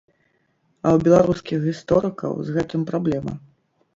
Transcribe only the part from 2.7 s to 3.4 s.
праблема.